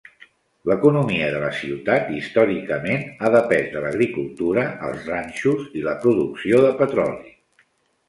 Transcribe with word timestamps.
L'economia 0.69 1.27
de 1.35 1.41
la 1.43 1.51
ciutat 1.57 2.09
històricament 2.21 3.05
ha 3.27 3.31
depès 3.37 3.69
de 3.77 3.85
l'agricultura, 3.85 4.67
els 4.91 5.09
ranxos 5.15 5.73
i 5.83 5.89
la 5.93 5.97
producció 6.09 6.69
de 6.69 6.77
petroli. 6.85 7.41